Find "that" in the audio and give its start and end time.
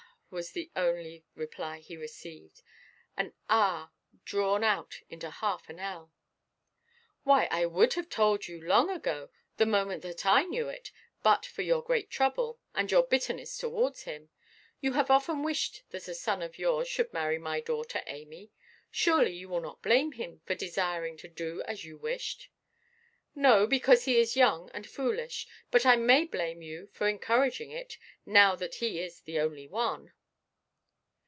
10.03-10.25, 15.89-16.07, 28.55-28.75